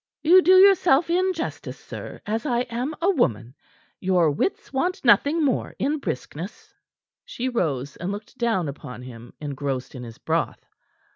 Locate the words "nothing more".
5.05-5.75